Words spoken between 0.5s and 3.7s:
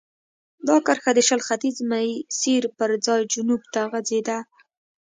دا کرښه د شل ختیځ مسیر پر ځای جنوب